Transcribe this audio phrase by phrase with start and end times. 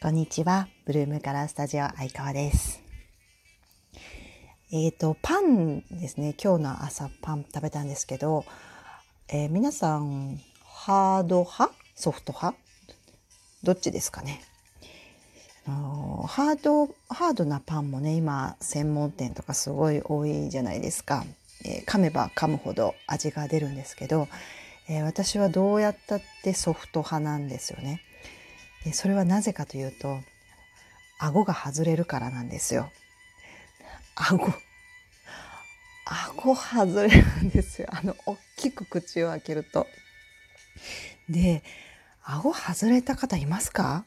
[0.00, 0.68] こんにちは。
[0.84, 2.80] ブルームカラースタジオ相川です。
[4.70, 6.36] えっ、と、パンですね。
[6.40, 8.44] 今日の朝パン食べたんですけど、
[9.26, 11.72] えー皆さん、ハード派？
[11.96, 12.56] ソフト派？
[13.64, 14.40] どっちですかね？
[15.66, 21.24] あのーハード、ハードなパンもね、今、専門店とかすごい多いじゃないですか。
[21.64, 24.28] え噛めば噛むほど味が出るんですけど、
[24.88, 28.00] え私はどうやったってソフト派なんですよね。
[28.84, 30.20] でそれはなぜかというと
[31.18, 32.90] 顎が外れるからなんですよ。
[34.14, 34.52] 顎
[36.06, 37.88] 顎外れるんですよ。
[37.90, 39.86] あの大きく口を開けると。
[41.28, 41.62] で
[42.22, 44.04] 顎外れた方いますか？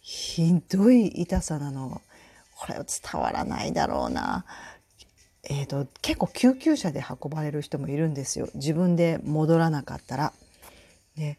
[0.00, 2.02] ひどい痛さなの。
[2.58, 4.44] これは伝わらないだろうな。
[5.48, 10.32] えー、と結構救急車で運ばれる人もいるんですよ自分で戻らなかったら。
[11.16, 11.38] で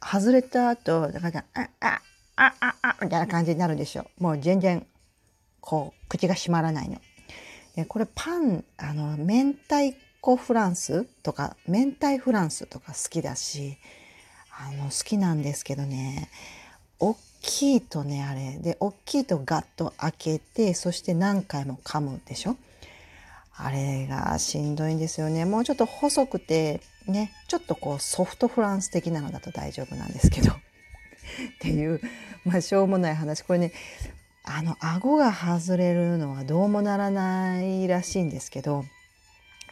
[0.00, 2.00] 外れた後だからああ
[2.36, 4.06] あああみたいな感じになるでしょ。
[4.18, 4.86] もう全然
[5.60, 7.00] こう口が閉まらないの。
[7.74, 13.78] でこれパンあの明太子フランスとか明太フランスとか好きだし
[14.50, 16.30] あの好きなんですけどね。
[17.00, 18.58] 大きいとねあれ。
[18.58, 22.56] で大きいとガッと開けてそして何回も噛むでしょ。
[23.60, 25.44] あれがしんどいんですよね。
[25.44, 30.52] もうちょっと細くてね、ちょっとこうソフトフランス的なのだと大丈夫なんですけど。
[30.52, 32.00] っていう、
[32.44, 33.42] まあしょうもない話。
[33.42, 33.72] これね、
[34.44, 38.84] あの、顎が外れるのはどうもならないらしいんですけど、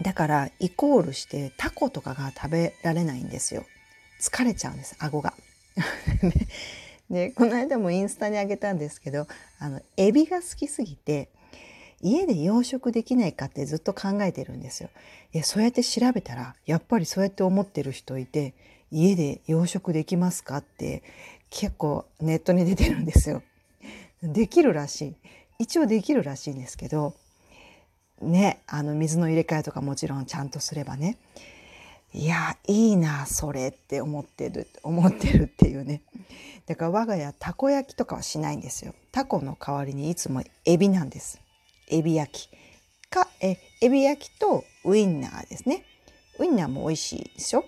[0.02, 3.64] だからイコールしてタコとかが食べられないんですよ。
[4.20, 5.34] 疲れちゃうんです、顎が。
[7.08, 11.28] で、この間もインスタにあげたんですけど、あの、エビが好きすぎて、
[12.02, 14.90] 家で養殖できないかってずっと考えてるんですよ。
[15.32, 18.54] いやそうやって調べたらやっぱりそうやって思ってる人いて
[18.90, 21.02] 家で養殖できますかって
[21.50, 23.42] 結構ネットに出てるんですよ。
[24.22, 25.14] できるらしい。
[25.58, 27.14] 一応できるらしいんですけど
[28.20, 31.18] ねあの水の入れ替えとかもちろんちゃんとすればね
[32.12, 36.02] いやいいなそれって思ってる思ってるっていうね
[36.66, 41.40] だから我が家たこ焼きとかはしないんですよタコの代わりにいつもエビなんです
[41.88, 42.50] エビ焼き。
[43.10, 45.84] かえエビ焼きとウインナーですね。
[46.38, 47.64] ウインナーも美味しいでしょ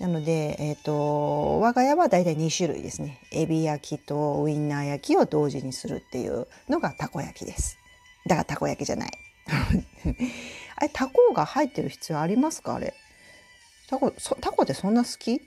[0.00, 3.20] なので、えっ、と我が家はだいたい2種類ですね。
[3.32, 7.78] エビ焼きとウインナー焼きを同時にするっていうのがたこ焼きです。
[8.26, 9.10] だからたこ焼きじゃない。
[10.76, 12.74] あれタコが入ってる必要ありますか？
[12.74, 12.94] あれ。
[13.88, 15.40] タコそタコってそんな好き？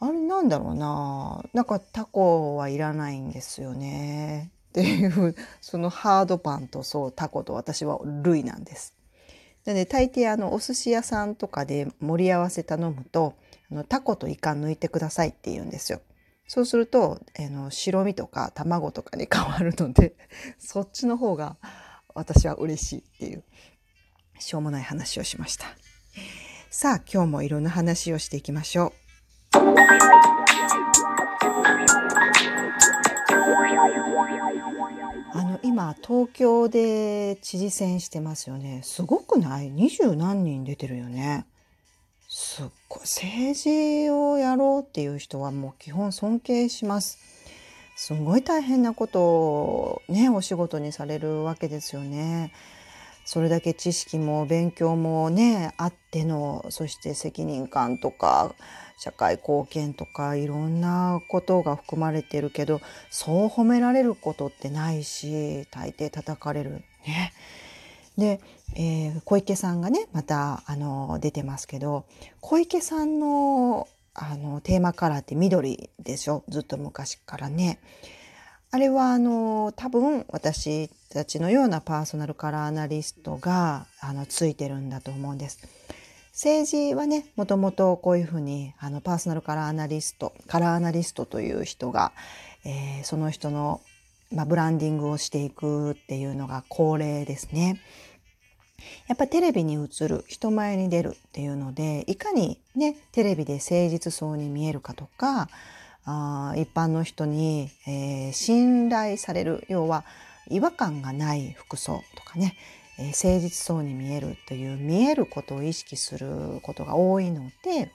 [0.00, 1.44] あれなんだろうな。
[1.54, 4.50] なんかタコはいらないんですよね。
[4.74, 8.96] っていうそのハードパンとそうタコと私は類なんです。
[9.64, 13.34] なので大抵あのお寿司屋さんとかで盛り合わせ頼むと
[13.70, 16.00] あのタコとイカ抜いてくださいって言うんですよ。
[16.48, 20.16] そうするとあの白身とか卵とかに変わるので
[20.58, 21.56] そっちの方が
[22.12, 23.44] 私は嬉しいっていう
[24.40, 25.66] しょうもない話をしました。
[26.68, 28.92] さあ今日もいろんな話をしていきましょ
[29.54, 30.43] う。
[35.74, 38.82] 今東京で知事選してますよね。
[38.84, 39.70] すごくない？
[39.70, 41.46] 二十何人出てるよね。
[42.28, 47.18] すっごい政治をやろうっていう人はもう基本尊敬します。
[47.96, 52.52] すごい大変なことをねお仕事にされるわけですよね。
[53.24, 58.54] それだけ知識も勉強もねあってのそして責任感とか
[58.98, 62.80] 社会貢献とかいろんなことが含まれてるけど
[63.10, 67.32] そう褒められることってないし大抵叩かれるね。
[68.16, 68.40] で、
[68.76, 72.04] えー小池さんがねまたあの出てますけど
[72.40, 76.44] 小池さんのあのテーマカラーって緑でしょ？
[76.48, 77.80] ずっと昔からね。
[78.74, 85.60] あれはあの多分私たちのようなパーソナルカラーアナリストがあのついてるんだと思うんです。
[86.32, 92.10] 政治はねもともとこういうふうにあのパーソナルカラーアナリストカラーアナリストという人が、
[92.64, 93.80] えーその人の、
[94.32, 97.80] まあ、ブランディングをしていくっていうのが恒例ですね。
[99.06, 105.48] やっぱテレビに映る人前に出るっていうのでいかにねテレビで誠実そうに見えるかとか
[106.06, 110.04] あ一般の人に、えー信頼される要は
[110.48, 112.56] 違和感がない服装とかね、
[112.98, 117.90] えー誠実そうに見えるという見えることを意識することが多いので、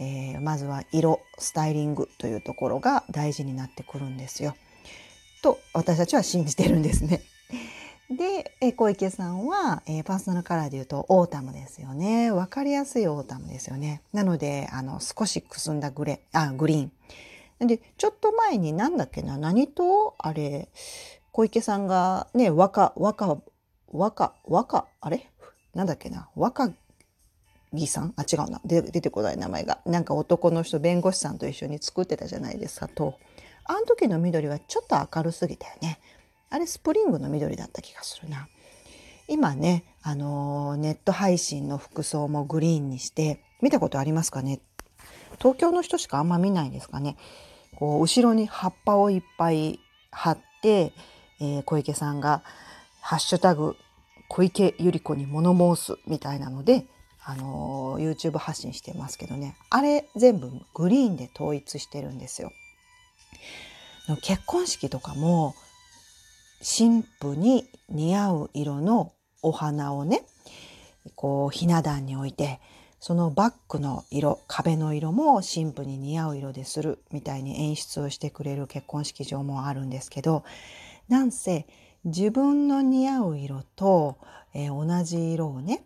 [0.00, 4.56] えーまずは色スタイリングというところが大事になってくるんですよ。
[5.42, 7.22] と私たちは信じてるんですね。
[8.10, 12.30] で、え小池さんは、えパーソナルカラーで言うとオータムですよね。
[12.30, 14.02] わかりやすいオータムですよね。
[14.12, 16.92] なので、あの、少しくすんだグレ、あ、グリーン。
[17.60, 20.68] でちょっと前になんだっけな何とあれ
[21.32, 23.38] 小池さんがね若若
[23.90, 25.28] 若若あれ？
[25.74, 26.70] なんだっけな若
[27.74, 28.14] 木さん？
[28.14, 33.18] あ違うなで出てこない名前がなんか男の人弁護士さんと一緒に作ってたじゃないですかと
[33.64, 35.98] あの時の緑はちょっと明るすぎたよね
[36.50, 38.48] あれスプリングの緑だった気がするな。
[39.28, 44.60] 今ねあのー、ネット配信の服装もグリーンにして見たことありますかね？
[45.38, 47.16] 東京の人しかあんま見ないんですかね？
[47.76, 49.80] こう後ろに葉っぱをいっぱい
[50.10, 50.92] 貼って、
[51.40, 52.42] えー、小池さんが
[53.02, 53.76] 「ハッシュタグ
[54.28, 56.86] 小池百合子に物申す」みたいなので
[57.22, 59.56] あの YouTube 発信してますけどね。
[59.68, 62.50] あれ全部グリーンで統一してるんですよ。
[64.22, 65.54] 結婚式とかも
[66.60, 69.12] 新婦に似合う色の
[69.42, 70.24] お花をね
[71.14, 72.60] こうひな壇に置いて
[73.00, 80.44] そのバッグの色壁の色も新婦に似合う色でするみたいに演出をしてくれる結婚式場もあるんですけど
[81.08, 81.66] なんせ
[82.04, 84.18] 自分の似合う色と、
[84.54, 85.84] えー、同じ色をね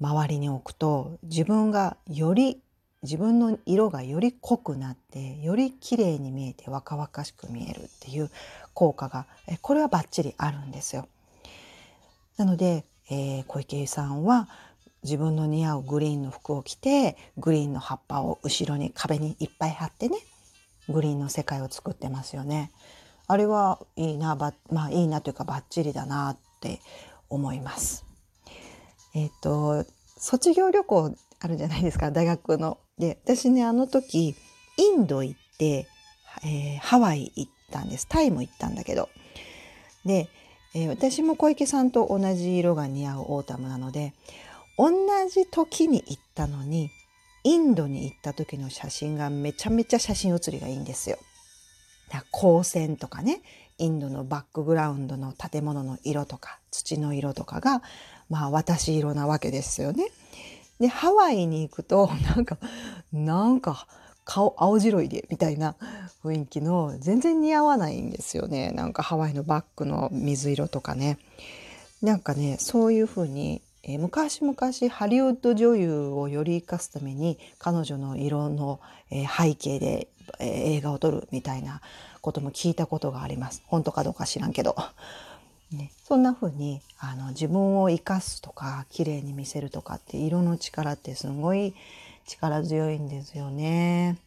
[0.00, 2.60] 周りに置くと自分がより
[3.02, 8.30] 自分の色がより濃くなってより綺麗に見えて若々しく見えるっていう
[8.74, 9.26] 効果が
[9.62, 11.08] これはバッチリあるんですよ。
[12.36, 14.48] なので、えー、小池さんは
[15.02, 20.18] 自分の似合うグリーンの服を着てグリーンの葉っぱを後ろに壁にいっぱい貼ってね
[20.88, 22.72] グリーンの世界を作ってますよね。
[23.26, 26.80] あれはいいなばまあいいなというかバッチリだなって
[27.28, 28.04] 思います。
[29.14, 29.84] えっ、と
[30.16, 32.78] 卒業旅行あるじゃないですか大学の。
[32.98, 34.34] で私ねあの時
[34.76, 35.86] インド行って、
[36.44, 39.08] えー、ハワイ行ったんですタイも行ったんだけど。
[40.04, 40.28] で、
[40.74, 44.14] えー、私も小池さんと同じ色が似合うオータムなので
[44.78, 44.90] 同
[45.28, 46.90] じ時に行ったのに
[47.44, 51.18] インドに行った時の写真がめちゃめちゃ写真写りがいいんですよ。
[52.10, 53.42] だ光線とかね
[53.78, 57.82] インドのバックグラウンドの建物の色とか土の色とかが
[58.28, 60.06] まあ私色なわけですよね。
[60.78, 62.58] でハワイに行くと なんか
[63.12, 63.86] なんか
[64.24, 65.74] 顔青白いでみたいな
[66.22, 68.72] 雰囲気の全然似合わないんですよね。
[68.72, 71.18] なんかハワイのバッグの水色とかね。
[72.02, 74.54] なんかねそういう風に、えー、昔々
[74.90, 78.80] ハリウッド女優をより生かすために彼女の色の、
[79.10, 80.08] えー、背景で、
[80.38, 81.80] えー、映画を撮るみたいな
[82.20, 83.62] ことも聞いたことがあります。
[83.66, 84.76] 本当かどうか知らんけど。
[85.72, 91.74] ね、そんな風にあに自分を生かすとか綺麗に見せるとかって色の力ってすごい
[92.26, 94.18] 力強いんですよね。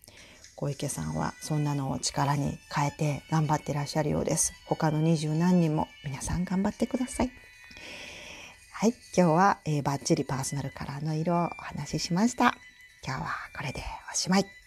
[0.55, 4.53] 小池さんはそんなのを力に変えて頑張ってらっしゃるようです。
[4.67, 7.31] 他の二十何人も皆さん頑張ってください。
[8.71, 12.55] はい、今日は、えー、バッチリパーソナルカラーの色をお話ししました。
[13.03, 13.27] 今日は
[13.57, 14.60] これでおしまい。